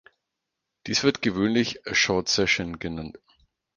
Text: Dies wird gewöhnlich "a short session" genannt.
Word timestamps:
Dies 0.87 1.03
wird 1.03 1.21
gewöhnlich 1.21 1.85
"a 1.85 1.93
short 1.93 2.27
session" 2.27 2.79
genannt. 2.79 3.19